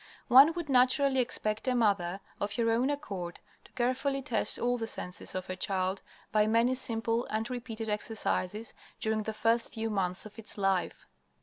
[0.29, 4.87] One would naturally expect a mother, of her own accord, to carefully test all the
[4.87, 10.25] senses of her child by many simple and repeated exercises during the first few months
[10.25, 11.05] of its life.